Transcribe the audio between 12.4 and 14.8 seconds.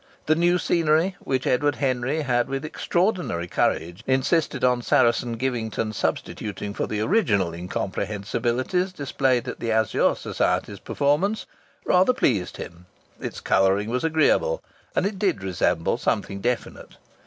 him. Its colouring was agreeable,